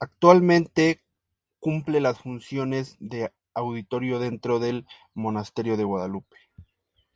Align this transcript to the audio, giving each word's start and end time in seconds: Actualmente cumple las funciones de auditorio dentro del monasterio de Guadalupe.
Actualmente 0.00 1.00
cumple 1.60 2.02
las 2.02 2.18
funciones 2.20 2.98
de 3.00 3.32
auditorio 3.54 4.18
dentro 4.18 4.58
del 4.58 4.86
monasterio 5.14 5.78
de 5.78 5.84
Guadalupe. 5.84 6.36